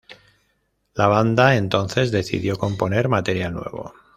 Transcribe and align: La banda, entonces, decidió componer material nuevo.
La 0.95 1.05
banda, 1.05 1.57
entonces, 1.57 2.09
decidió 2.11 2.57
componer 2.57 3.07
material 3.07 3.53
nuevo. 3.53 3.93